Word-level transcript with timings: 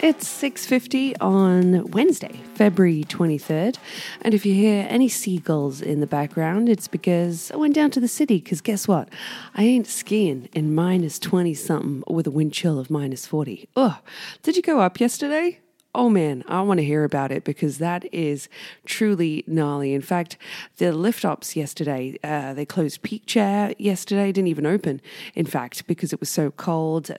It's 0.00 0.28
6:50 0.28 1.16
on 1.20 1.90
Wednesday, 1.90 2.40
February 2.54 3.02
23rd, 3.02 3.78
and 4.22 4.32
if 4.32 4.46
you 4.46 4.54
hear 4.54 4.86
any 4.88 5.08
seagulls 5.08 5.82
in 5.82 5.98
the 5.98 6.06
background, 6.06 6.68
it's 6.68 6.86
because 6.86 7.50
I 7.50 7.56
went 7.56 7.74
down 7.74 7.90
to 7.90 8.00
the 8.00 8.06
city 8.06 8.40
cuz 8.40 8.60
guess 8.60 8.86
what? 8.86 9.08
I 9.56 9.64
ain't 9.64 9.88
skiing 9.88 10.48
in 10.52 10.72
minus 10.72 11.18
20 11.18 11.52
something 11.52 12.04
with 12.06 12.28
a 12.28 12.30
wind 12.30 12.52
chill 12.52 12.78
of 12.78 12.90
minus 12.90 13.26
40. 13.26 13.68
Ugh. 13.74 13.96
Did 14.44 14.54
you 14.54 14.62
go 14.62 14.78
up 14.78 15.00
yesterday? 15.00 15.58
Oh 15.98 16.08
man, 16.08 16.44
I 16.46 16.62
want 16.62 16.78
to 16.78 16.84
hear 16.84 17.02
about 17.02 17.32
it 17.32 17.42
because 17.42 17.78
that 17.78 18.04
is 18.14 18.48
truly 18.86 19.42
gnarly. 19.48 19.94
In 19.94 20.00
fact, 20.00 20.36
the 20.76 20.92
lift 20.92 21.24
ops 21.24 21.56
yesterday, 21.56 22.16
uh, 22.22 22.54
they 22.54 22.64
closed 22.64 23.02
Peak 23.02 23.26
Chair 23.26 23.74
yesterday, 23.78 24.30
didn't 24.30 24.46
even 24.46 24.64
open, 24.64 25.00
in 25.34 25.44
fact, 25.44 25.88
because 25.88 26.12
it 26.12 26.20
was 26.20 26.28
so 26.28 26.52
cold. 26.52 27.10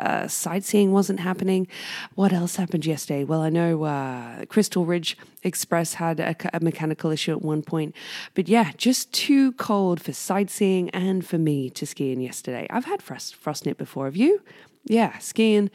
Uh, 0.00 0.26
sightseeing 0.26 0.90
wasn't 0.90 1.20
happening. 1.20 1.68
What 2.16 2.32
else 2.32 2.56
happened 2.56 2.84
yesterday? 2.84 3.22
Well, 3.22 3.42
I 3.42 3.48
know 3.48 3.84
uh, 3.84 4.46
Crystal 4.46 4.84
Ridge 4.84 5.16
Express 5.44 5.94
had 5.94 6.18
a, 6.18 6.34
a 6.52 6.58
mechanical 6.58 7.12
issue 7.12 7.30
at 7.30 7.42
one 7.42 7.62
point, 7.62 7.94
but 8.34 8.48
yeah, 8.48 8.72
just 8.76 9.12
too 9.12 9.52
cold 9.52 10.02
for 10.02 10.12
sightseeing 10.12 10.90
and 10.90 11.24
for 11.24 11.38
me 11.38 11.70
to 11.70 11.86
ski 11.86 12.10
in 12.10 12.20
yesterday. 12.20 12.66
I've 12.70 12.86
had 12.86 13.02
frost, 13.02 13.40
frostnip 13.40 13.76
before. 13.76 14.06
Have 14.06 14.16
you? 14.16 14.42
Yeah, 14.88 15.18
skiing 15.18 15.70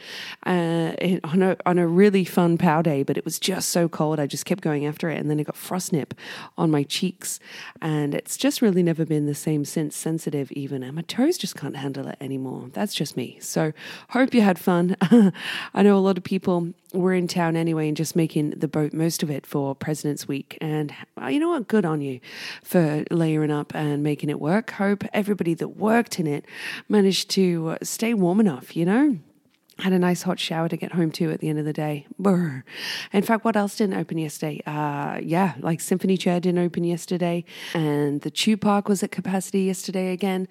uh, 0.46 0.94
on 1.24 1.42
a 1.42 1.58
on 1.66 1.78
a 1.78 1.88
really 1.88 2.24
fun 2.24 2.58
pow 2.58 2.82
day, 2.82 3.04
but 3.04 3.18
it 3.18 3.26
was 3.26 3.40
just 3.40 3.70
so 3.70 3.90
cold. 3.90 4.20
I 4.20 4.26
just 4.26 4.46
kept 4.46 4.62
going 4.62 4.86
after 4.86 5.10
it, 5.10 5.20
and 5.20 5.30
then 5.30 5.40
I 5.40 5.44
got 5.44 5.56
frostnip 5.56 6.12
on 6.58 6.72
my 6.72 6.84
cheeks, 6.84 7.40
and 7.82 8.16
it's 8.16 8.38
just 8.38 8.62
really 8.62 8.82
never 8.84 9.06
been 9.06 9.26
the 9.26 9.36
same 9.36 9.66
since. 9.66 9.96
Sensitive 10.02 10.52
even, 10.54 10.84
and 10.84 10.96
my 10.96 11.02
toes 11.04 11.38
just 11.38 11.56
can't 11.56 11.76
handle 11.76 12.08
it 12.08 12.18
anymore. 12.22 12.70
That's 12.74 12.94
just 12.94 13.18
me. 13.18 13.38
So 13.42 13.74
hope 14.10 14.34
you 14.34 14.42
had 14.42 14.58
fun. 14.58 14.96
I 15.74 15.84
know 15.84 15.98
a 15.98 16.00
lot 16.00 16.18
of 16.18 16.24
people 16.24 16.74
were 16.94 17.14
in 17.14 17.28
town 17.28 17.56
anyway 17.56 17.88
and 17.88 17.98
just 17.98 18.16
making 18.16 18.52
the 18.52 18.68
boat 18.68 18.94
most 18.94 19.24
of 19.24 19.30
it 19.30 19.46
for 19.46 19.76
President's 19.76 20.28
Week. 20.28 20.58
And 20.62 20.94
uh, 21.22 21.28
you 21.28 21.40
know 21.40 21.50
what? 21.50 21.68
Good 21.68 21.86
on 21.86 22.02
you 22.02 22.20
for 22.64 23.04
layering 23.10 23.52
up 23.52 23.74
and 23.74 24.04
making 24.04 24.30
it 24.30 24.40
work. 24.40 24.72
Hope 24.72 25.04
everybody 25.14 25.54
that 25.56 25.70
worked 25.70 26.20
in 26.20 26.28
it 26.28 26.46
managed 26.90 27.30
to 27.32 27.70
uh, 27.70 27.78
stay 27.84 28.14
warm 28.14 28.40
enough, 28.40 28.76
you 28.76 28.86
know? 28.86 29.18
Had 29.82 29.94
a 29.94 30.00
nice 30.00 30.22
hot 30.22 30.40
shower 30.40 30.70
to 30.70 30.78
get 30.78 30.94
home 30.94 31.12
to 31.12 31.32
at 31.32 31.40
the 31.40 31.50
end 31.50 31.60
of 31.60 31.66
the 31.66 31.74
day. 31.74 32.06
Brr. 32.20 32.64
In 33.12 33.24
fact, 33.24 33.44
what 33.44 33.56
else 33.56 33.76
didn't 33.76 33.96
open 33.98 34.18
yesterday? 34.18 34.62
Uh, 34.66 35.20
yeah, 35.22 35.56
like 35.60 35.82
Symphony 35.82 36.18
Chair 36.18 36.40
didn't 36.40 36.60
open 36.60 36.84
yesterday, 36.84 37.44
and 37.74 38.22
the 38.22 38.30
Tube 38.30 38.62
Park 38.62 38.88
was 38.88 39.02
at 39.04 39.12
capacity 39.12 39.62
yesterday 39.62 40.12
again. 40.12 40.48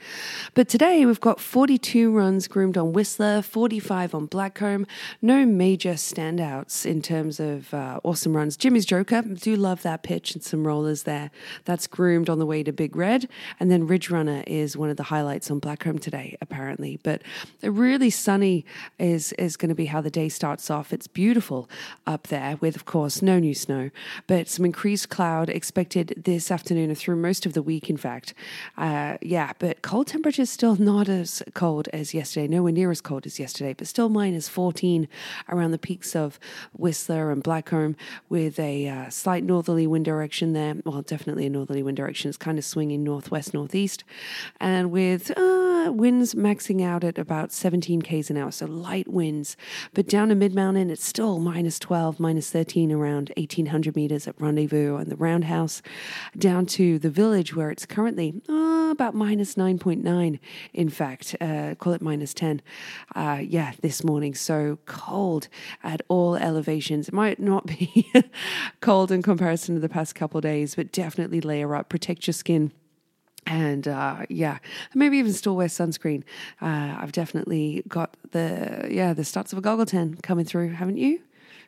But 0.54 0.68
today 0.68 1.06
we've 1.06 1.20
got 1.20 1.40
42 1.40 2.10
runs 2.12 2.48
groomed 2.48 2.76
on 2.76 2.92
Whistler, 2.92 3.42
45 3.42 4.14
on 4.14 4.28
Blackcomb. 4.28 4.86
No 5.22 5.46
major 5.46 5.92
standouts 5.92 6.84
in 6.84 7.00
terms 7.00 7.38
of 7.38 7.72
uh, 7.72 8.00
awesome 8.02 8.36
runs. 8.36 8.56
Jimmy's 8.56 8.86
Joker, 8.86 9.22
do 9.22 9.54
love 9.54 9.82
that 9.82 10.02
pitch 10.02 10.34
and 10.34 10.42
some 10.42 10.66
rollers 10.66 11.04
there. 11.04 11.30
That's 11.64 11.86
groomed 11.86 12.28
on 12.28 12.38
the 12.38 12.46
way 12.46 12.62
to 12.62 12.72
Big 12.72 12.96
Red, 12.96 13.28
and 13.60 13.70
then 13.70 13.86
Ridge 13.86 14.10
Runner 14.10 14.42
is 14.46 14.76
one 14.76 14.90
of 14.90 14.96
the 14.96 15.04
highlights 15.04 15.50
on 15.50 15.60
Blackcomb 15.60 16.00
today, 16.00 16.36
apparently. 16.40 16.98
But 17.02 17.22
a 17.62 17.70
really 17.70 18.10
sunny 18.10 18.64
is 18.98 19.19
is 19.20 19.32
is 19.38 19.56
going 19.56 19.68
to 19.68 19.74
be 19.74 19.86
how 19.86 20.00
the 20.00 20.10
day 20.10 20.28
starts 20.28 20.70
off. 20.70 20.92
It's 20.92 21.08
beautiful 21.22 21.68
up 22.06 22.22
there, 22.28 22.56
with 22.60 22.76
of 22.76 22.84
course 22.84 23.22
no 23.22 23.38
new 23.38 23.54
snow, 23.54 23.90
but 24.26 24.48
some 24.48 24.64
increased 24.64 25.08
cloud 25.08 25.48
expected 25.48 26.06
this 26.16 26.50
afternoon 26.50 26.94
through 26.94 27.16
most 27.16 27.46
of 27.46 27.52
the 27.52 27.62
week. 27.62 27.90
In 27.90 27.96
fact, 27.96 28.34
uh, 28.76 29.16
yeah, 29.20 29.52
but 29.58 29.82
cold 29.82 30.06
temperatures 30.06 30.50
still 30.50 30.76
not 30.76 31.08
as 31.08 31.42
cold 31.54 31.88
as 31.92 32.14
yesterday. 32.14 32.48
Nowhere 32.48 32.72
near 32.72 32.90
as 32.90 33.00
cold 33.00 33.26
as 33.26 33.38
yesterday, 33.38 33.74
but 33.74 33.86
still 33.86 34.08
minus 34.08 34.48
fourteen 34.48 35.08
around 35.48 35.72
the 35.72 35.86
peaks 35.88 36.16
of 36.16 36.38
Whistler 36.72 37.30
and 37.32 37.44
Blackcomb, 37.44 37.94
with 38.28 38.58
a 38.58 38.88
uh, 38.88 39.10
slight 39.10 39.44
northerly 39.44 39.86
wind 39.86 40.04
direction 40.04 40.52
there. 40.52 40.74
Well, 40.84 41.02
definitely 41.02 41.46
a 41.46 41.50
northerly 41.50 41.82
wind 41.82 41.96
direction. 41.96 42.28
It's 42.28 42.38
kind 42.38 42.58
of 42.58 42.64
swinging 42.64 43.04
northwest 43.04 43.52
northeast, 43.52 44.04
and 44.58 44.90
with 44.90 45.30
uh, 45.36 45.59
winds 45.88 46.34
maxing 46.34 46.82
out 46.82 47.04
at 47.04 47.18
about 47.18 47.52
17 47.52 48.02
k's 48.02 48.30
an 48.30 48.36
hour, 48.36 48.50
so 48.50 48.66
light 48.66 49.08
winds. 49.08 49.56
But 49.94 50.06
down 50.06 50.28
to 50.28 50.34
Mid 50.34 50.54
Mountain, 50.54 50.90
it's 50.90 51.04
still 51.04 51.38
minus 51.38 51.78
12, 51.78 52.20
minus 52.20 52.50
13 52.50 52.92
around 52.92 53.32
1800 53.36 53.96
meters 53.96 54.28
at 54.28 54.40
Rendezvous 54.40 54.96
and 54.96 55.10
the 55.10 55.16
Roundhouse. 55.16 55.82
Down 56.36 56.66
to 56.66 56.98
the 56.98 57.10
village 57.10 57.54
where 57.54 57.70
it's 57.70 57.86
currently 57.86 58.40
uh, 58.48 58.90
about 58.90 59.14
minus 59.14 59.54
9.9, 59.54 60.38
in 60.74 60.88
fact, 60.88 61.36
uh, 61.40 61.74
call 61.76 61.92
it 61.92 62.02
minus 62.02 62.34
10. 62.34 62.62
Uh, 63.14 63.40
yeah, 63.42 63.72
this 63.80 64.04
morning. 64.04 64.34
So 64.34 64.78
cold 64.86 65.48
at 65.82 66.02
all 66.08 66.36
elevations. 66.36 67.08
It 67.08 67.14
might 67.14 67.38
not 67.38 67.66
be 67.78 68.12
cold 68.80 69.10
in 69.10 69.22
comparison 69.22 69.74
to 69.76 69.80
the 69.80 69.88
past 69.88 70.14
couple 70.14 70.40
days, 70.40 70.74
but 70.74 70.92
definitely 70.92 71.40
layer 71.40 71.74
up, 71.74 71.88
protect 71.88 72.26
your 72.26 72.34
skin 72.34 72.72
and 73.50 73.88
uh, 73.88 74.24
yeah, 74.28 74.58
maybe 74.94 75.18
even 75.18 75.32
still 75.32 75.56
wear 75.56 75.66
sunscreen. 75.66 76.22
Uh, 76.62 76.96
I've 76.98 77.10
definitely 77.10 77.82
got 77.88 78.16
the 78.30 78.86
yeah 78.88 79.12
the 79.12 79.24
starts 79.24 79.52
of 79.52 79.58
a 79.58 79.60
goggle 79.60 79.86
tan 79.86 80.16
coming 80.22 80.44
through, 80.44 80.70
haven't 80.70 80.98
you? 80.98 81.20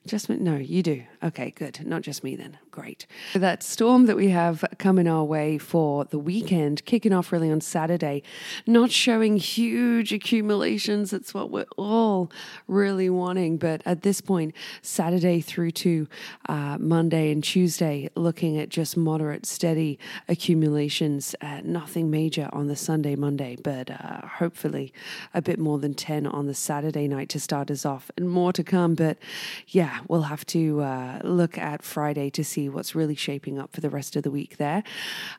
Just 0.05 0.29
no, 0.29 0.57
you 0.57 0.83
do. 0.83 1.05
Okay, 1.23 1.53
good. 1.53 1.87
Not 1.87 2.03
just 2.03 2.25
me 2.25 2.35
then. 2.35 2.59
Great. 2.73 3.07
That 3.35 3.63
storm 3.63 4.07
that 4.07 4.17
we 4.17 4.31
have 4.31 4.65
coming 4.79 5.07
our 5.07 5.23
way 5.23 5.59
for 5.59 6.05
the 6.07 6.19
weekend, 6.19 6.85
kicking 6.87 7.13
off 7.13 7.31
really 7.31 7.53
on 7.53 7.61
Saturday, 7.61 8.25
not 8.67 8.91
showing 8.91 9.37
huge 9.37 10.13
accumulations. 10.13 11.13
It's 11.13 11.33
what 11.33 11.51
we're 11.51 11.67
all 11.77 12.33
really 12.67 13.09
wanting. 13.11 13.59
But 13.59 13.83
at 13.87 14.03
this 14.03 14.21
point, 14.21 14.55
Saturday 14.81 15.41
through 15.41 15.71
to 15.73 16.09
uh, 16.49 16.79
Monday 16.81 17.31
and 17.31 17.45
Tuesday, 17.45 18.11
looking 18.17 18.59
at 18.59 18.71
just 18.71 18.97
moderate, 18.97 19.47
steady 19.47 20.01
accumulations. 20.29 21.37
Uh, 21.41 21.61
nothing 21.63 22.11
major 22.11 22.49
on 22.53 22.67
the 22.67 22.77
Sunday, 22.77 23.15
Monday, 23.15 23.57
but 23.63 23.89
uh, 23.89 24.27
hopefully 24.27 24.93
a 25.33 25.41
bit 25.41 25.61
more 25.61 25.79
than 25.79 25.95
10 25.95 26.27
on 26.27 26.47
the 26.47 26.55
Saturday 26.55 27.07
night 27.07 27.29
to 27.29 27.39
start 27.39 27.71
us 27.71 27.87
off, 27.87 28.11
and 28.17 28.29
more 28.29 28.53
to 28.53 28.65
come. 28.65 28.97
But 28.97 29.19
yeah, 29.69 29.92
we'll 30.09 30.23
have 30.23 30.45
to 30.47 30.81
uh, 30.81 31.21
look 31.25 31.59
at 31.59 31.83
Friday 31.83 32.31
to 32.31 32.45
see 32.45 32.69
what's 32.69 32.95
really 32.95 33.15
shaping 33.15 33.59
up 33.59 33.73
for 33.73 33.81
the 33.81 33.91
rest 33.91 34.17
of 34.17 34.23
the 34.23 34.31
week 34.31 34.57
there. 34.57 34.83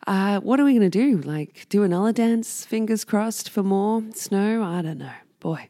Uh, 0.08 0.40
what 0.40 0.60
are 0.60 0.64
we 0.64 0.78
going 0.78 0.90
to 0.90 0.90
do? 0.90 1.18
Like, 1.18 1.68
do 1.70 1.84
another 1.84 2.12
dance? 2.12 2.66
Fingers 2.66 3.04
crossed 3.04 3.50
for 3.50 3.64
more 3.64 4.04
snow? 4.14 4.64
I 4.64 4.82
don't 4.82 5.00
know 5.00 5.12
boy. 5.44 5.68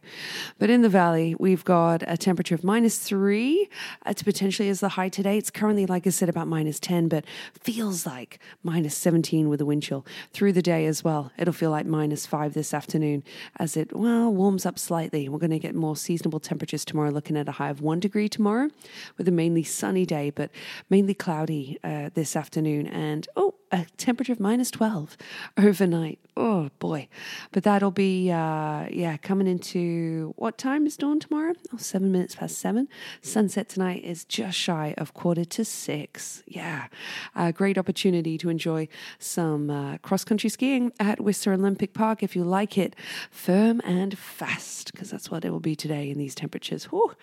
But 0.60 0.70
in 0.70 0.84
the 0.84 0.88
valley, 0.88 1.36
we've 1.40 1.66
got 1.66 2.04
a 2.08 2.16
temperature 2.16 2.54
of 2.54 2.64
minus 2.64 3.00
three. 3.00 3.68
It's 4.06 4.22
potentially 4.22 4.70
as 4.70 4.80
the 4.80 4.90
high 4.90 5.10
today. 5.10 5.38
It's 5.40 5.50
currently, 5.50 5.88
like 5.88 6.06
I 6.06 6.12
said, 6.12 6.30
about 6.30 6.48
minus 6.48 6.80
10, 6.80 7.10
but 7.10 7.26
feels 7.60 8.06
like 8.06 8.40
minus 8.62 8.96
17 8.96 9.50
with 9.50 9.60
a 9.60 9.66
wind 9.66 9.82
chill. 9.82 10.06
Through 10.32 10.54
the 10.54 10.62
day 10.62 10.86
as 10.86 11.04
well, 11.04 11.32
it'll 11.40 11.54
feel 11.54 11.72
like 11.72 11.88
minus 11.88 12.28
five 12.28 12.54
this 12.54 12.72
afternoon 12.72 13.24
as 13.58 13.76
it, 13.76 13.96
well, 13.96 14.32
warms 14.32 14.66
up 14.66 14.78
slightly. 14.78 15.28
We're 15.28 15.40
going 15.40 15.50
to 15.50 15.60
get 15.60 15.74
more 15.74 15.96
seasonable 15.96 16.40
temperatures 16.40 16.86
tomorrow, 16.86 17.10
looking 17.10 17.36
at 17.36 17.50
a 17.50 17.54
high 17.54 17.70
of 17.70 17.82
one 17.82 18.00
degree 18.00 18.30
tomorrow 18.30 18.70
with 19.18 19.28
a 19.28 19.32
mainly 19.32 19.64
sunny 19.64 20.06
day, 20.06 20.30
but 20.30 20.52
mainly 20.92 21.16
cloudy 21.16 21.80
uh, 21.84 22.12
this 22.14 22.36
afternoon. 22.36 22.86
And, 22.86 23.28
oh, 23.36 23.56
a 23.74 23.88
temperature 23.98 24.32
of 24.32 24.40
minus 24.40 24.70
12 24.70 25.18
overnight. 25.58 26.20
Oh 26.38 26.70
boy. 26.78 27.08
But 27.52 27.64
that'll 27.64 27.92
be, 27.92 28.32
uh, 28.32 28.86
yeah, 28.92 29.18
coming 29.18 29.48
into 29.64 30.34
what 30.36 30.58
time 30.58 30.86
is 30.86 30.98
dawn 30.98 31.20
tomorrow? 31.20 31.54
Oh, 31.74 31.78
seven 31.78 32.12
minutes 32.12 32.36
past 32.36 32.58
seven. 32.58 32.90
Sunset 33.22 33.70
tonight 33.70 34.04
is 34.04 34.26
just 34.26 34.58
shy 34.58 34.94
of 34.98 35.14
quarter 35.14 35.46
to 35.46 35.64
six. 35.64 36.44
Yeah. 36.46 36.88
A 37.34 37.54
great 37.54 37.78
opportunity 37.78 38.38
to 38.40 38.50
enjoy 38.50 38.90
some 39.20 39.70
uh, 39.70 39.98
cross 40.00 40.26
country 40.26 40.50
skiing 40.50 40.92
at 41.00 41.22
Whistler 41.22 41.54
Olympic 41.54 41.94
Park 41.94 42.24
if 42.24 42.36
you 42.36 42.44
like 42.44 42.78
it 42.78 42.94
firm 43.32 43.80
and 43.86 44.18
fast, 44.18 44.92
because 44.92 45.12
that's 45.12 45.32
what 45.32 45.46
it 45.46 45.52
will 45.52 45.62
be 45.62 45.76
today 45.76 46.10
in 46.10 46.18
these 46.18 46.36
temperatures. 46.36 46.86
Whew. 46.86 47.14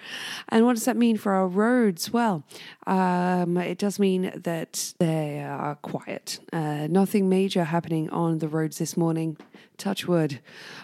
And 0.48 0.64
what 0.64 0.76
does 0.76 0.86
that 0.86 0.96
mean 0.96 1.18
for 1.18 1.32
our 1.32 1.46
roads? 1.46 2.10
Well, 2.10 2.44
um, 2.86 3.58
it 3.58 3.76
does 3.76 3.98
mean 3.98 4.32
that 4.34 4.94
they 4.98 5.42
are 5.42 5.74
quiet 5.76 6.40
uh, 6.52 6.86
nothing 6.88 7.28
major 7.28 7.64
happening 7.64 8.08
on 8.10 8.38
the 8.38 8.48
roads 8.48 8.78
this 8.78 8.96
morning. 8.96 9.36
Touch 9.76 10.06
wood. 10.06 10.40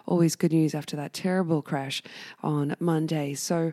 Always 0.06 0.36
good 0.36 0.52
news 0.52 0.74
after 0.74 0.96
that 0.96 1.12
terrible 1.12 1.45
crash 1.62 2.02
on 2.42 2.76
Monday. 2.80 3.34
So, 3.34 3.72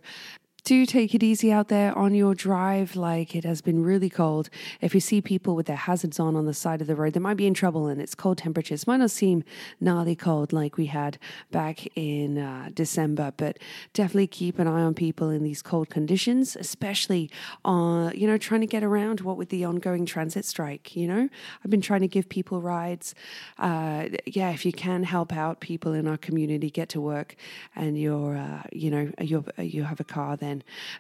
do 0.64 0.86
take 0.86 1.14
it 1.14 1.22
easy 1.22 1.52
out 1.52 1.68
there 1.68 1.98
on 1.98 2.16
your 2.16 2.34
drive. 2.34 2.96
Like 2.96 3.36
it 3.36 3.44
has 3.44 3.62
been 3.62 3.84
really 3.84 4.10
cold. 4.10 4.50
If 4.80 4.94
you 4.94 5.02
see 5.02 5.22
people 5.22 5.56
with 5.56 5.66
their 5.66 5.76
hazards 5.76 6.20
on 6.20 6.36
on 6.36 6.46
the 6.46 6.54
side 6.54 6.80
of 6.80 6.88
the 6.88 6.96
road, 6.96 7.14
they 7.14 7.20
might 7.20 7.38
be 7.38 7.48
in 7.48 7.54
trouble 7.54 7.88
and 7.88 8.02
it's 8.02 8.16
cold 8.16 8.38
temperatures. 8.38 8.88
Might 8.88 8.98
not 8.98 9.12
seem 9.12 9.44
gnarly 9.82 10.16
cold 10.16 10.54
like 10.54 10.78
we 10.78 10.86
had 10.86 11.18
back 11.52 11.86
in 11.98 12.38
uh, 12.38 12.70
December, 12.74 13.34
but 13.36 13.60
definitely 13.94 14.28
keep 14.28 14.58
an 14.58 14.68
eye 14.68 14.82
on 14.82 14.94
people 14.94 15.30
in 15.30 15.44
these 15.44 15.62
cold 15.62 15.90
conditions, 15.90 16.56
especially 16.56 17.30
on, 17.66 18.16
you 18.16 18.26
know, 18.26 18.38
trying 18.38 18.62
to 18.62 18.68
get 18.68 18.84
around 18.84 19.22
what 19.22 19.38
with 19.38 19.50
the 19.50 19.66
ongoing 19.66 20.06
transit 20.06 20.46
strike. 20.46 20.96
You 20.96 21.08
know, 21.08 21.30
I've 21.64 21.72
been 21.72 21.82
trying 21.82 22.02
to 22.02 22.08
give 22.08 22.30
people 22.30 22.62
rides. 22.62 23.16
Uh, 23.60 24.08
yeah, 24.26 24.52
if 24.52 24.66
you 24.66 24.72
can 24.72 25.04
help 25.04 25.34
out 25.34 25.60
people 25.60 25.94
in 25.94 26.08
our 26.08 26.18
community 26.18 26.70
get 26.70 26.88
to 26.90 27.02
work 27.02 27.36
and 27.76 28.00
you're, 28.00 28.38
uh, 28.38 28.64
you 28.72 28.90
know, 28.90 29.12
you're, 29.20 29.44
you 29.58 29.84
have 29.84 30.00
a 30.00 30.06
car, 30.06 30.38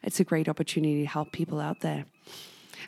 it's 0.01 0.19
a 0.19 0.23
great 0.23 0.47
opportunity 0.47 1.01
to 1.01 1.07
help 1.07 1.31
people 1.31 1.59
out 1.59 1.81
there. 1.81 2.05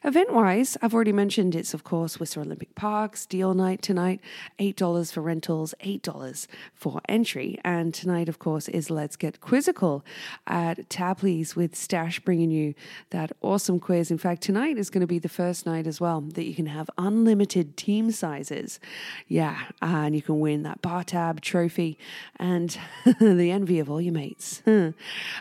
Event 0.03 0.33
wise, 0.33 0.77
I've 0.81 0.94
already 0.94 1.13
mentioned 1.13 1.56
it's, 1.56 1.74
of 1.74 1.83
course, 1.83 2.19
Whistler 2.19 2.44
Olympic 2.44 2.75
Park, 2.75 3.15
Steel 3.15 3.53
Night 3.53 3.81
tonight, 3.81 4.19
$8 4.59 5.12
for 5.12 5.21
rentals, 5.21 5.74
$8 5.83 6.47
for 6.74 7.01
entry. 7.07 7.59
And 7.63 7.94
tonight, 7.94 8.30
of 8.30 8.39
course, 8.39 8.68
is 8.68 8.89
Let's 8.89 9.15
Get 9.15 9.42
Quizzical 9.42 10.03
at 10.47 10.89
Tapley's 10.89 11.56
with 11.56 11.75
Stash 11.75 12.19
bringing 12.19 12.51
you 12.51 12.74
that 13.12 13.31
awesome 13.42 13.80
quiz. 13.80 14.12
In 14.12 14.18
fact, 14.18 14.42
tonight 14.42 14.77
is 14.77 14.89
going 14.89 15.01
to 15.01 15.07
be 15.07 15.19
the 15.19 15.30
first 15.30 15.65
night 15.65 15.88
as 15.88 16.01
well 16.01 16.21
that 16.21 16.45
you 16.45 16.53
can 16.53 16.68
have 16.68 16.89
unlimited 16.98 17.77
team 17.77 18.12
sizes. 18.12 18.80
Yeah, 19.27 19.57
and 19.81 20.15
you 20.15 20.21
can 20.21 20.39
win 20.39 20.63
that 20.63 20.81
bar 20.81 21.03
tab 21.03 21.41
trophy 21.41 21.98
and 22.38 22.77
the 23.19 23.51
envy 23.51 23.80
of 23.80 23.89
all 23.89 24.01
your 24.01 24.13
mates. 24.13 24.62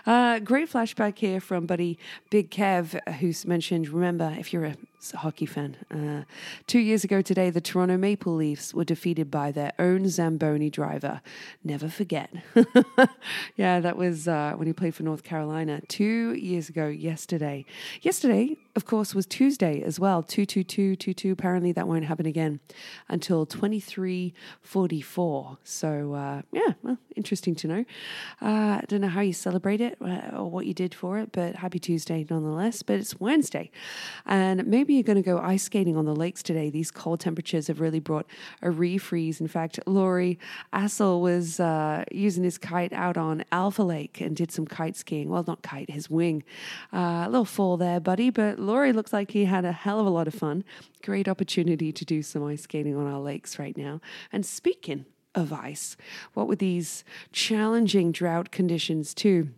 uh, 0.06 0.38
great 0.40 0.70
flashback 0.70 1.18
here 1.18 1.40
from 1.40 1.66
buddy 1.66 1.98
Big 2.30 2.50
Kev, 2.50 2.98
who's 3.16 3.44
mentioned, 3.46 3.88
remember, 3.88 4.36
if 4.44 4.52
you're 4.52 4.66
a 4.66 4.76
hockey 5.12 5.46
fan. 5.46 5.76
Uh, 5.90 6.24
two 6.66 6.78
years 6.78 7.04
ago 7.04 7.22
today, 7.22 7.50
the 7.50 7.60
Toronto 7.60 7.96
Maple 7.96 8.34
Leafs 8.34 8.74
were 8.74 8.84
defeated 8.84 9.30
by 9.30 9.52
their 9.52 9.72
own 9.78 10.08
Zamboni 10.08 10.70
driver. 10.70 11.20
Never 11.62 11.88
forget. 11.88 12.30
yeah, 13.56 13.80
that 13.80 13.96
was 13.96 14.28
uh, 14.28 14.52
when 14.56 14.66
he 14.66 14.72
played 14.72 14.94
for 14.94 15.02
North 15.02 15.22
Carolina 15.22 15.80
two 15.88 16.34
years 16.34 16.68
ago 16.68 16.88
yesterday. 16.88 17.64
Yesterday, 18.02 18.56
of 18.76 18.86
course, 18.86 19.14
was 19.14 19.26
Tuesday 19.26 19.82
as 19.82 20.00
well. 20.00 20.22
22222. 20.22 21.32
Apparently, 21.32 21.72
that 21.72 21.86
won't 21.86 22.06
happen 22.06 22.26
again 22.26 22.60
until 23.08 23.46
2344. 23.46 25.58
So, 25.62 26.14
uh, 26.14 26.42
yeah, 26.52 26.72
well, 26.82 26.98
interesting 27.14 27.54
to 27.56 27.68
know. 27.68 27.84
Uh, 28.42 28.80
I 28.80 28.84
don't 28.88 29.00
know 29.00 29.08
how 29.08 29.20
you 29.20 29.32
celebrate 29.32 29.80
it 29.80 29.96
uh, 30.00 30.36
or 30.36 30.50
what 30.50 30.66
you 30.66 30.74
did 30.74 30.94
for 30.94 31.18
it, 31.18 31.30
but 31.32 31.56
happy 31.56 31.78
Tuesday 31.78 32.26
nonetheless. 32.28 32.82
But 32.82 32.96
it's 32.96 33.20
Wednesday. 33.20 33.70
And 34.26 34.66
maybe 34.66 34.93
you're 34.94 35.02
going 35.02 35.16
to 35.16 35.22
go 35.22 35.38
ice 35.38 35.64
skating 35.64 35.96
on 35.96 36.04
the 36.04 36.14
lakes 36.14 36.42
today. 36.42 36.70
These 36.70 36.90
cold 36.90 37.20
temperatures 37.20 37.66
have 37.66 37.80
really 37.80 38.00
brought 38.00 38.26
a 38.62 38.68
refreeze. 38.68 39.40
In 39.40 39.48
fact, 39.48 39.78
Laurie 39.86 40.38
Assel 40.72 41.20
was 41.20 41.60
uh, 41.60 42.04
using 42.10 42.44
his 42.44 42.58
kite 42.58 42.92
out 42.92 43.16
on 43.16 43.44
Alpha 43.52 43.82
Lake 43.82 44.20
and 44.20 44.36
did 44.36 44.50
some 44.50 44.66
kite 44.66 44.96
skiing. 44.96 45.28
Well, 45.28 45.44
not 45.46 45.62
kite, 45.62 45.90
his 45.90 46.08
wing. 46.08 46.44
Uh, 46.92 47.24
a 47.26 47.28
little 47.28 47.44
fall 47.44 47.76
there, 47.76 48.00
buddy, 48.00 48.30
but 48.30 48.58
Laurie 48.58 48.92
looks 48.92 49.12
like 49.12 49.32
he 49.32 49.44
had 49.44 49.64
a 49.64 49.72
hell 49.72 50.00
of 50.00 50.06
a 50.06 50.10
lot 50.10 50.28
of 50.28 50.34
fun. 50.34 50.64
Great 51.02 51.28
opportunity 51.28 51.92
to 51.92 52.04
do 52.04 52.22
some 52.22 52.44
ice 52.44 52.62
skating 52.62 52.96
on 52.96 53.06
our 53.06 53.20
lakes 53.20 53.58
right 53.58 53.76
now. 53.76 54.00
And 54.32 54.46
speaking 54.46 55.04
of 55.34 55.52
ice, 55.52 55.96
what 56.32 56.46
with 56.46 56.60
these 56.60 57.04
challenging 57.32 58.12
drought 58.12 58.50
conditions, 58.50 59.14
too? 59.14 59.50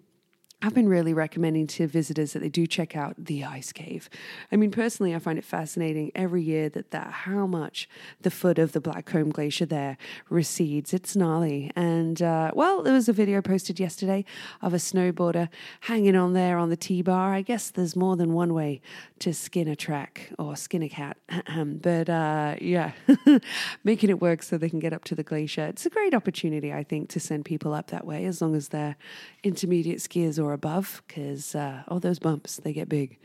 I've 0.63 0.73
been 0.73 0.89
really 0.89 1.13
recommending 1.13 1.67
to 1.69 1.87
visitors 1.87 2.33
that 2.33 2.39
they 2.39 2.49
do 2.49 2.67
check 2.67 2.97
out 2.97 3.15
the 3.19 3.45
ice 3.45 3.73
cave. 3.73 4.09
I 4.51 4.57
mean, 4.57 4.71
personally, 4.71 5.15
I 5.15 5.19
find 5.19 5.39
it 5.39 5.45
fascinating 5.45 6.11
every 6.15 6.43
year 6.43 6.71
that, 6.71 6.93
that 6.93 7.11
how 7.11 7.47
much 7.47 7.87
the 8.23 8.31
foot 8.31 8.59
of 8.59 8.73
the 8.73 8.81
Blackcomb 8.81 9.35
Glacier 9.35 9.67
there 9.67 9.99
recedes. 10.31 10.95
It's 10.95 11.15
gnarly. 11.15 11.71
And, 11.77 12.23
uh, 12.23 12.53
well, 12.55 12.83
there 12.83 12.95
was 12.95 13.07
a 13.07 13.13
video 13.13 13.43
posted 13.43 13.79
yesterday 13.79 14.25
of 14.63 14.73
a 14.73 14.79
snowboarder 14.79 15.51
hanging 15.81 16.17
on 16.17 16.33
there 16.33 16.57
on 16.57 16.71
the 16.71 16.77
T 16.77 17.03
bar. 17.03 17.35
I 17.35 17.43
guess 17.43 17.69
there's 17.69 17.95
more 17.95 18.17
than 18.17 18.33
one 18.33 18.55
way 18.55 18.81
to 19.19 19.35
skin 19.35 19.69
a 19.69 19.77
track 19.77 20.33
or 20.39 20.57
skin 20.57 20.83
a 20.83 20.89
cat. 20.89 21.19
but, 21.83 22.09
uh, 22.09 22.57
yeah, 22.63 22.93
making 23.85 24.09
it 24.09 24.23
work 24.23 24.43
so 24.43 24.57
they 24.57 24.71
can 24.71 24.79
get 24.79 24.95
up 24.95 25.05
to 25.05 25.15
the 25.15 25.23
glacier. 25.23 25.67
It's 25.67 25.85
a 25.85 25.91
great 25.91 26.15
opportunity, 26.15 26.73
I 26.73 26.83
think, 26.83 27.11
to 27.11 27.21
send 27.21 27.45
people 27.45 27.75
up 27.75 27.89
that 27.89 28.07
way 28.07 28.25
as 28.25 28.41
long 28.41 28.57
as 28.57 28.69
they're 28.69 28.97
intermediate 29.43 29.99
skiers 29.99 30.43
or 30.43 30.46
above 30.53 31.03
because 31.07 31.55
uh, 31.55 31.83
all 31.89 32.01
those 32.01 32.19
bumps 32.19 32.57
they 32.57 32.73
get 32.73 32.89
big. 32.89 33.19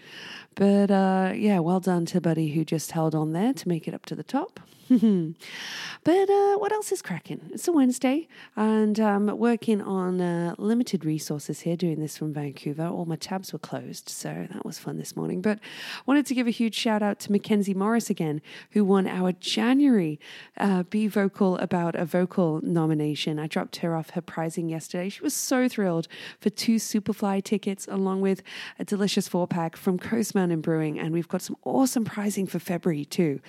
But 0.55 0.91
uh, 0.91 1.33
yeah, 1.35 1.59
well 1.59 1.79
done 1.79 2.05
to 2.07 2.21
Buddy 2.21 2.49
who 2.49 2.65
just 2.65 2.91
held 2.91 3.15
on 3.15 3.33
there 3.33 3.53
to 3.53 3.67
make 3.67 3.87
it 3.87 3.93
up 3.93 4.05
to 4.07 4.15
the 4.15 4.23
top. 4.23 4.59
but 6.03 6.29
uh, 6.29 6.57
what 6.57 6.73
else 6.73 6.91
is 6.91 7.01
cracking? 7.01 7.39
It's 7.53 7.65
a 7.65 7.71
Wednesday, 7.71 8.27
and 8.57 8.99
I'm 8.99 9.37
working 9.37 9.81
on 9.81 10.19
uh, 10.19 10.55
limited 10.57 11.05
resources 11.05 11.61
here, 11.61 11.77
doing 11.77 12.01
this 12.01 12.17
from 12.17 12.33
Vancouver. 12.33 12.87
All 12.87 13.05
my 13.05 13.15
tabs 13.15 13.53
were 13.53 13.59
closed, 13.59 14.09
so 14.09 14.47
that 14.51 14.65
was 14.65 14.79
fun 14.79 14.97
this 14.97 15.15
morning. 15.15 15.41
But 15.41 15.59
wanted 16.05 16.25
to 16.25 16.35
give 16.35 16.45
a 16.45 16.51
huge 16.51 16.75
shout 16.75 17.01
out 17.01 17.21
to 17.21 17.31
Mackenzie 17.31 17.73
Morris 17.73 18.09
again, 18.09 18.41
who 18.71 18.83
won 18.83 19.07
our 19.07 19.31
January 19.31 20.19
uh, 20.57 20.83
Be 20.83 21.07
Vocal 21.07 21.57
About 21.59 21.95
a 21.95 22.05
Local 22.11 22.59
nomination. 22.61 23.39
I 23.39 23.47
dropped 23.47 23.77
her 23.77 23.95
off 23.95 24.09
her 24.09 24.21
prizing 24.21 24.67
yesterday. 24.67 25.07
She 25.07 25.21
was 25.21 25.33
so 25.33 25.69
thrilled 25.69 26.09
for 26.41 26.49
two 26.49 26.75
Superfly 26.75 27.45
tickets, 27.45 27.87
along 27.89 28.19
with 28.19 28.43
a 28.77 28.83
delicious 28.83 29.29
four 29.29 29.47
pack 29.47 29.77
from 29.77 29.97
Coast 29.97 30.35
Mountain 30.35 30.59
Brewing, 30.59 30.99
and 30.99 31.13
we've 31.13 31.29
got 31.29 31.41
some 31.41 31.55
awesome 31.63 32.03
prizing 32.03 32.45
for 32.45 32.59
February 32.59 33.05
too. 33.05 33.39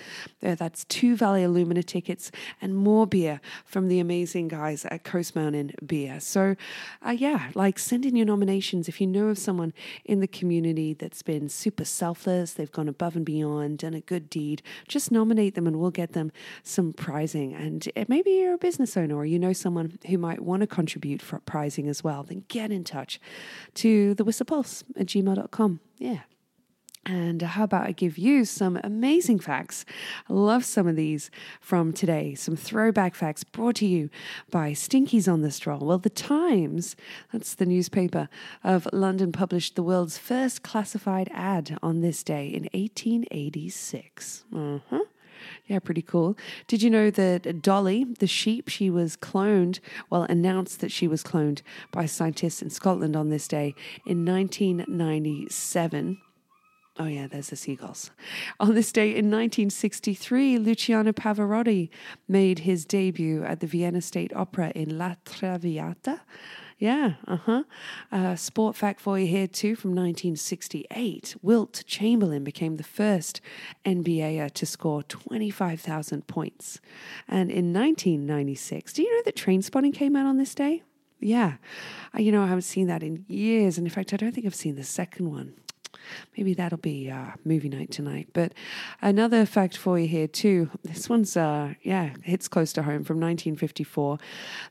Uh, 0.41 0.55
that's 0.55 0.85
two 0.85 1.17
Vallea 1.33 1.51
Lumina 1.51 1.83
tickets 1.83 2.31
and 2.61 2.75
more 2.75 3.07
beer 3.07 3.41
from 3.65 3.87
the 3.87 3.99
amazing 3.99 4.47
guys 4.47 4.85
at 4.85 5.03
Coast 5.03 5.35
Mountain 5.35 5.73
Beer. 5.85 6.19
So, 6.19 6.55
uh, 7.05 7.11
yeah, 7.11 7.49
like 7.55 7.79
send 7.79 8.05
in 8.05 8.15
your 8.15 8.25
nominations 8.25 8.87
if 8.87 9.01
you 9.01 9.07
know 9.07 9.27
of 9.27 9.37
someone 9.37 9.73
in 10.05 10.19
the 10.19 10.27
community 10.27 10.93
that's 10.93 11.21
been 11.21 11.49
super 11.49 11.85
selfless, 11.85 12.53
they've 12.53 12.71
gone 12.71 12.87
above 12.87 13.15
and 13.15 13.25
beyond, 13.25 13.79
done 13.79 13.93
a 13.93 14.01
good 14.01 14.29
deed. 14.29 14.61
Just 14.87 15.11
nominate 15.11 15.55
them 15.55 15.67
and 15.67 15.79
we'll 15.79 15.91
get 15.91 16.13
them 16.13 16.31
some 16.61 16.93
prizing. 16.93 17.53
And 17.53 17.87
uh, 17.95 18.05
maybe 18.07 18.31
you're 18.31 18.53
a 18.53 18.57
business 18.57 18.95
owner 18.95 19.15
or 19.15 19.25
you 19.25 19.39
know 19.39 19.53
someone 19.53 19.97
who 20.07 20.17
might 20.17 20.41
want 20.41 20.61
to 20.61 20.67
contribute 20.67 21.21
for 21.21 21.39
prizing 21.39 21.87
as 21.87 22.03
well, 22.03 22.23
then 22.23 22.43
get 22.47 22.71
in 22.71 22.83
touch 22.83 23.19
to 23.75 24.13
the 24.13 24.23
whistlerpulse 24.23 24.83
at 24.97 25.07
gmail.com. 25.07 25.79
Yeah. 25.97 26.19
And 27.05 27.41
how 27.41 27.65
about 27.65 27.85
I 27.85 27.91
give 27.91 28.17
you 28.17 28.45
some 28.45 28.79
amazing 28.81 29.39
facts? 29.39 29.83
I 30.29 30.33
love 30.33 30.63
some 30.63 30.87
of 30.87 30.95
these 30.95 31.29
from 31.59 31.91
today. 31.91 32.33
Some 32.33 32.55
throwback 32.55 33.13
facts 33.13 33.43
brought 33.43 33.75
to 33.77 33.85
you 33.85 34.09
by 34.49 34.71
Stinkies 34.71 35.31
on 35.31 35.41
the 35.41 35.51
Stroll. 35.51 35.79
Well, 35.85 35.97
the 35.97 36.09
Times, 36.09 36.95
that's 37.33 37.55
the 37.55 37.65
newspaper 37.65 38.29
of 38.63 38.87
London, 38.93 39.33
published 39.33 39.75
the 39.75 39.83
world's 39.83 40.17
first 40.17 40.63
classified 40.63 41.29
ad 41.33 41.77
on 41.83 41.99
this 41.99 42.23
day 42.23 42.47
in 42.47 42.69
1886. 42.73 44.45
Uh-huh. 44.55 44.99
Yeah, 45.65 45.79
pretty 45.79 46.01
cool. 46.01 46.37
Did 46.67 46.81
you 46.81 46.89
know 46.89 47.11
that 47.11 47.61
Dolly, 47.61 48.05
the 48.19 48.27
sheep, 48.27 48.69
she 48.69 48.89
was 48.89 49.17
cloned, 49.17 49.81
well, 50.09 50.23
announced 50.23 50.79
that 50.79 50.91
she 50.91 51.05
was 51.09 51.21
cloned 51.21 51.63
by 51.91 52.05
scientists 52.05 52.61
in 52.61 52.69
Scotland 52.69 53.17
on 53.17 53.29
this 53.29 53.49
day 53.49 53.75
in 54.05 54.23
1997? 54.25 56.17
Oh, 56.99 57.07
yeah, 57.07 57.25
there's 57.25 57.49
the 57.49 57.55
seagulls. 57.55 58.11
On 58.59 58.75
this 58.75 58.91
day 58.91 59.09
in 59.09 59.31
1963, 59.31 60.59
Luciano 60.59 61.11
Pavarotti 61.11 61.89
made 62.27 62.59
his 62.59 62.85
debut 62.85 63.43
at 63.43 63.61
the 63.61 63.67
Vienna 63.67 63.99
State 63.99 64.31
Opera 64.35 64.71
in 64.75 64.99
La 64.99 65.15
Traviata. 65.25 66.21
Yeah, 66.77 67.13
uh-huh. 67.27 67.63
Uh, 68.11 68.35
sport 68.35 68.75
fact 68.75 68.99
for 68.99 69.17
you 69.17 69.25
here 69.25 69.47
too 69.47 69.75
from 69.75 69.91
1968. 69.91 71.35
Wilt 71.41 71.83
Chamberlain 71.87 72.43
became 72.43 72.77
the 72.77 72.83
first 72.83 73.41
NBAer 73.85 74.51
to 74.51 74.65
score 74.65 75.01
25,000 75.01 76.27
points. 76.27 76.79
And 77.27 77.49
in 77.49 77.73
1996, 77.73 78.93
do 78.93 79.01
you 79.01 79.15
know 79.15 79.21
that 79.25 79.35
Trainspotting 79.35 79.95
came 79.95 80.15
out 80.15 80.27
on 80.27 80.37
this 80.37 80.53
day? 80.53 80.83
Yeah. 81.19 81.53
Uh, 82.13 82.19
you 82.19 82.31
know, 82.31 82.43
I 82.43 82.47
haven't 82.47 82.63
seen 82.63 82.87
that 82.87 83.01
in 83.01 83.25
years. 83.27 83.77
And 83.79 83.87
in 83.87 83.91
fact, 83.91 84.13
I 84.13 84.17
don't 84.17 84.33
think 84.33 84.45
I've 84.45 84.53
seen 84.53 84.75
the 84.75 84.83
second 84.83 85.31
one. 85.31 85.53
Maybe 86.37 86.53
that'll 86.53 86.77
be 86.77 87.09
uh, 87.09 87.31
movie 87.45 87.69
night 87.69 87.91
tonight. 87.91 88.29
But 88.33 88.53
another 89.01 89.45
fact 89.45 89.77
for 89.77 89.97
you 89.99 90.07
here, 90.07 90.27
too. 90.27 90.69
This 90.83 91.09
one's, 91.09 91.37
uh, 91.37 91.73
yeah, 91.81 92.13
hits 92.23 92.47
close 92.47 92.73
to 92.73 92.83
home 92.83 93.03
from 93.03 93.17
1954. 93.17 94.17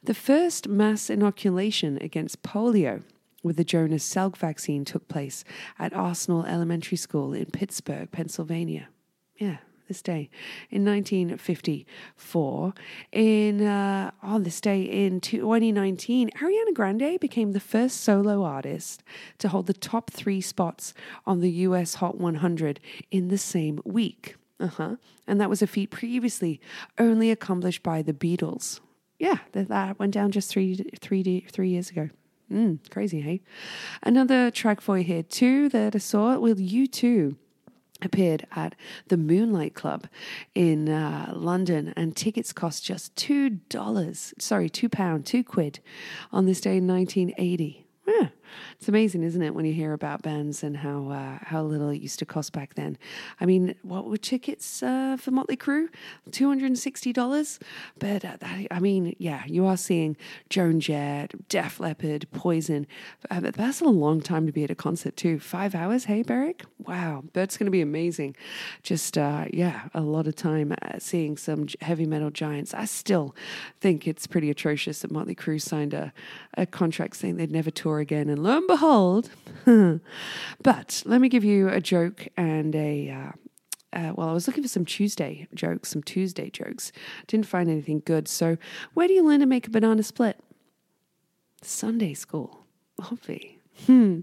The 0.02 0.14
first 0.14 0.68
mass 0.68 1.10
inoculation 1.10 1.98
against 2.00 2.42
polio 2.42 3.02
with 3.42 3.56
the 3.56 3.64
Jonas 3.64 4.08
Salk 4.08 4.36
vaccine 4.36 4.84
took 4.84 5.08
place 5.08 5.44
at 5.78 5.92
Arsenal 5.92 6.44
Elementary 6.44 6.96
School 6.96 7.32
in 7.32 7.46
Pittsburgh, 7.46 8.10
Pennsylvania. 8.10 8.88
Yeah, 9.36 9.58
this 9.88 10.02
day 10.02 10.30
in 10.70 10.84
1954. 10.84 12.74
In 13.12 13.62
uh, 13.62 14.10
on 14.22 14.42
this 14.42 14.60
day 14.60 14.82
in 14.82 15.20
2019, 15.20 16.30
Ariana 16.30 16.74
Grande 16.74 17.18
became 17.20 17.52
the 17.52 17.60
first 17.60 18.00
solo 18.00 18.42
artist 18.42 19.02
to 19.38 19.48
hold 19.48 19.66
the 19.66 19.72
top 19.72 20.10
three 20.10 20.40
spots 20.40 20.94
on 21.26 21.40
the 21.40 21.50
US 21.50 21.94
Hot 21.94 22.18
100 22.18 22.80
in 23.10 23.28
the 23.28 23.38
same 23.38 23.80
week. 23.84 24.36
Uh 24.60 24.68
huh. 24.68 24.96
And 25.26 25.40
that 25.40 25.50
was 25.50 25.62
a 25.62 25.66
feat 25.66 25.90
previously 25.90 26.60
only 26.98 27.30
accomplished 27.30 27.82
by 27.82 28.02
the 28.02 28.12
Beatles. 28.12 28.80
Yeah, 29.18 29.38
that, 29.52 29.98
went 29.98 30.12
down 30.12 30.32
just 30.32 30.50
three, 30.50 30.74
three, 31.00 31.46
three 31.48 31.68
years 31.68 31.90
ago. 31.90 32.10
Mm, 32.50 32.78
crazy, 32.90 33.20
hey? 33.20 33.40
Another 34.02 34.50
track 34.50 34.80
for 34.80 34.98
you 34.98 35.04
here, 35.04 35.22
too, 35.22 35.68
that 35.70 35.94
I 35.94 35.98
saw 35.98 36.36
with 36.38 36.58
U2 36.58 37.36
appeared 38.04 38.46
at 38.52 38.74
the 39.08 39.16
Moonlight 39.16 39.74
Club 39.74 40.06
in 40.54 40.88
uh, 40.88 41.32
London, 41.34 41.92
and 41.96 42.16
tickets 42.16 42.52
cost 42.52 42.84
just 42.84 43.14
two 43.16 43.50
dollars. 43.50 44.34
Sorry, 44.38 44.68
two 44.68 44.88
pound, 44.88 45.26
two 45.26 45.44
quid, 45.44 45.80
on 46.32 46.46
this 46.46 46.60
day 46.60 46.78
in 46.78 46.86
1980. 46.86 47.86
Yeah, 48.06 48.28
it's 48.78 48.88
amazing, 48.88 49.22
isn't 49.22 49.42
it, 49.42 49.54
when 49.54 49.64
you 49.64 49.72
hear 49.72 49.92
about 49.92 50.22
bands 50.22 50.62
and 50.62 50.76
how 50.76 51.08
uh, 51.10 51.38
how 51.42 51.62
little 51.62 51.88
it 51.90 52.00
used 52.00 52.18
to 52.20 52.26
cost 52.26 52.52
back 52.52 52.74
then? 52.74 52.98
I 53.40 53.46
mean, 53.46 53.74
what 53.82 54.06
were 54.06 54.16
tickets 54.16 54.82
uh, 54.82 55.16
for 55.18 55.30
Motley 55.30 55.56
Crue? 55.56 55.88
Two 56.30 56.48
hundred 56.48 56.66
and 56.66 56.78
sixty 56.78 57.12
dollars. 57.12 57.58
But 57.98 58.24
uh, 58.24 58.36
that, 58.40 58.66
I 58.70 58.80
mean, 58.80 59.14
yeah, 59.18 59.44
you 59.46 59.66
are 59.66 59.76
seeing 59.76 60.16
Joan 60.50 60.80
Jett, 60.80 61.48
Def 61.48 61.80
Leppard, 61.80 62.26
Poison. 62.32 62.86
Uh, 63.30 63.40
that's 63.40 63.80
a 63.80 63.84
long 63.84 64.20
time 64.20 64.46
to 64.46 64.52
be 64.52 64.64
at 64.64 64.70
a 64.70 64.74
concert 64.74 65.16
too. 65.16 65.38
Five 65.38 65.74
hours. 65.74 66.04
Hey, 66.04 66.22
Beric. 66.22 66.64
Wow, 66.78 67.24
that's 67.32 67.56
going 67.56 67.66
to 67.66 67.70
be 67.70 67.80
amazing. 67.80 68.36
Just 68.82 69.16
uh, 69.16 69.46
yeah, 69.52 69.88
a 69.94 70.00
lot 70.00 70.26
of 70.26 70.34
time 70.36 70.74
uh, 70.82 70.98
seeing 70.98 71.36
some 71.36 71.66
heavy 71.80 72.06
metal 72.06 72.30
giants. 72.30 72.74
I 72.74 72.84
still 72.86 73.34
think 73.80 74.06
it's 74.06 74.26
pretty 74.26 74.50
atrocious 74.50 75.00
that 75.00 75.10
Motley 75.10 75.34
Crue 75.34 75.60
signed 75.60 75.94
a, 75.94 76.12
a 76.54 76.66
contract 76.66 77.16
saying 77.16 77.36
they'd 77.36 77.50
never 77.50 77.70
tour 77.70 77.98
again 77.98 78.28
and 78.28 78.41
lo 78.42 78.58
and 78.58 78.66
behold, 78.66 79.30
but 80.62 81.02
let 81.06 81.20
me 81.20 81.28
give 81.28 81.44
you 81.44 81.68
a 81.68 81.80
joke 81.80 82.28
and 82.36 82.74
a. 82.74 83.10
Uh, 83.10 83.32
uh, 83.94 84.12
well, 84.16 84.30
I 84.30 84.32
was 84.32 84.46
looking 84.46 84.62
for 84.62 84.70
some 84.70 84.86
Tuesday 84.86 85.46
jokes, 85.54 85.90
some 85.90 86.02
Tuesday 86.02 86.48
jokes. 86.48 86.92
Didn't 87.26 87.46
find 87.46 87.68
anything 87.68 88.02
good. 88.06 88.26
So, 88.26 88.56
where 88.94 89.06
do 89.06 89.12
you 89.12 89.22
learn 89.22 89.40
to 89.40 89.46
make 89.46 89.66
a 89.66 89.70
banana 89.70 90.02
split? 90.02 90.40
Sunday 91.60 92.14
school, 92.14 92.64
obvi. 93.00 93.56
Hmm. 93.86 94.20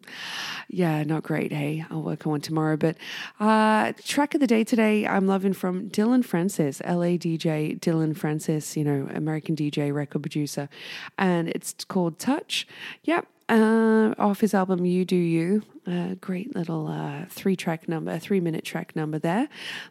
Yeah, 0.70 1.04
not 1.04 1.24
great. 1.24 1.52
Hey, 1.52 1.86
I'll 1.90 2.02
work 2.02 2.26
on 2.26 2.32
one 2.32 2.42
tomorrow. 2.42 2.78
But 2.78 2.98
uh, 3.40 3.94
track 4.04 4.34
of 4.34 4.42
the 4.42 4.48
day 4.48 4.64
today, 4.64 5.06
I'm 5.06 5.28
loving 5.28 5.54
from 5.54 5.88
Dillon 5.88 6.24
Francis, 6.24 6.82
LA 6.86 7.18
DJ 7.18 7.80
Dillon 7.80 8.14
Francis, 8.14 8.78
you 8.78 8.84
know, 8.84 9.08
American 9.14 9.56
DJ, 9.56 9.94
record 9.94 10.22
producer. 10.22 10.70
And 11.18 11.50
it's 11.50 11.74
called 11.86 12.20
Touch. 12.20 12.68
Yep 13.04 13.28
uh, 13.50 14.14
off 14.18 14.42
his 14.42 14.54
album 14.54 14.86
You 14.86 15.06
Do 15.06 15.16
You. 15.16 15.64
A 15.88 16.16
great 16.22 16.56
little 16.56 16.88
uh, 16.88 17.26
three 17.30 17.56
track 17.56 17.90
number, 17.90 18.20
three 18.20 18.40
minute 18.40 18.64
track 18.64 18.96
number 18.96 19.18
there. 19.18 19.50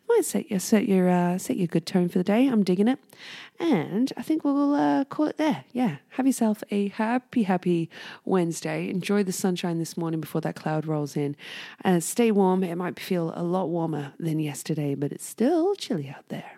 Might 0.09 0.25
set 0.25 0.49
your 0.49 0.61
set 0.61 0.87
your 0.87 1.09
uh, 1.09 1.39
set 1.39 1.57
your 1.57 1.67
good 1.67 1.87
tone 1.87 2.09
for 2.09 2.19
the 2.19 2.25
day. 2.25 2.47
I'm 2.47 2.63
digging 2.63 2.87
it, 2.87 3.01
and 3.59 4.13
I 4.17 4.23
think 4.23 4.45
we'll 4.45 4.75
uh, 4.75 5.05
call 5.07 5.27
it 5.27 5.39
there. 5.39 5.65
Yeah, 5.73 5.97
have 6.11 6.27
yourself 6.27 6.63
a 6.71 6.89
happy 6.89 7.43
happy 7.43 7.91
Wednesday. 8.25 8.89
Enjoy 8.89 9.25
the 9.25 9.33
sunshine 9.33 9.79
this 9.79 9.97
morning 9.97 10.21
before 10.21 10.41
that 10.43 10.55
cloud 10.55 10.87
rolls 10.87 11.17
in. 11.17 11.35
Uh, 11.85 11.99
stay 11.99 12.31
warm. 12.31 12.63
It 12.63 12.77
might 12.77 13.01
feel 13.01 13.33
a 13.35 13.43
lot 13.43 13.69
warmer 13.69 14.13
than 14.21 14.39
yesterday, 14.39 14.95
but 14.95 15.11
it's 15.11 15.27
still 15.27 15.75
chilly 15.75 16.09
out 16.09 16.29
there. 16.29 16.58